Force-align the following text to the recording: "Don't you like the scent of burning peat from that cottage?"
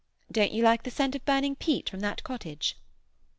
"Don't 0.31 0.51
you 0.51 0.63
like 0.63 0.81
the 0.81 0.89
scent 0.89 1.13
of 1.13 1.23
burning 1.25 1.55
peat 1.55 1.87
from 1.87 1.99
that 1.99 2.23
cottage?" 2.23 2.75